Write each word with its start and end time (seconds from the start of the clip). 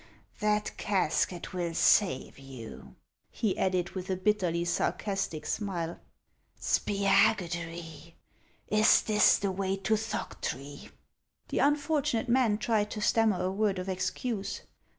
"That 0.49 0.75
casket 0.77 1.53
will 1.53 1.75
save 1.75 2.39
you," 2.39 2.95
he 3.29 3.55
added 3.55 3.91
with 3.91 4.09
a 4.09 4.15
bit 4.15 4.39
terly 4.39 4.65
sarcastic 4.65 5.45
smile." 5.45 5.99
Spiagudry, 6.59 8.13
is 8.67 9.03
this 9.03 9.37
the 9.37 9.51
way 9.51 9.77
to 9.77 9.93
Thoctree?" 9.95 10.89
The 11.49 11.59
unfortunate 11.59 12.29
man 12.29 12.57
tried 12.57 12.89
to 12.89 12.99
stammer 13.01 13.43
a 13.43 13.51
word 13.51 13.77
of 13.77 13.87
excuse. 13.87 14.61